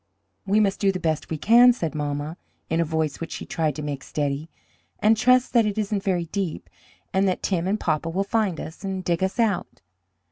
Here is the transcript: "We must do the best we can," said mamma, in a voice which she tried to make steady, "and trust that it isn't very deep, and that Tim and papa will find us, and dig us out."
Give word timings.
"We 0.47 0.59
must 0.59 0.79
do 0.79 0.91
the 0.91 0.99
best 0.99 1.29
we 1.29 1.37
can," 1.37 1.73
said 1.73 1.93
mamma, 1.93 2.35
in 2.71 2.81
a 2.81 2.83
voice 2.83 3.19
which 3.21 3.31
she 3.33 3.45
tried 3.45 3.75
to 3.75 3.83
make 3.83 4.01
steady, 4.03 4.49
"and 4.97 5.15
trust 5.15 5.53
that 5.53 5.67
it 5.67 5.77
isn't 5.77 6.01
very 6.01 6.25
deep, 6.25 6.71
and 7.13 7.27
that 7.27 7.43
Tim 7.43 7.67
and 7.67 7.79
papa 7.79 8.09
will 8.09 8.23
find 8.23 8.59
us, 8.59 8.83
and 8.83 9.03
dig 9.03 9.21
us 9.23 9.39
out." 9.39 9.83